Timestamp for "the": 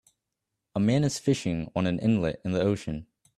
2.53-2.61